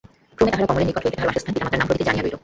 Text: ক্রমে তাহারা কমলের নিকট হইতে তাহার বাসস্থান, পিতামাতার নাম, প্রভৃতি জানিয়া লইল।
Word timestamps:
ক্রমে 0.35 0.49
তাহারা 0.51 0.67
কমলের 0.69 0.87
নিকট 0.89 1.03
হইতে 1.03 1.17
তাহার 1.17 1.29
বাসস্থান, 1.29 1.53
পিতামাতার 1.55 1.79
নাম, 1.79 1.87
প্রভৃতি 1.87 2.07
জানিয়া 2.07 2.23
লইল। 2.25 2.35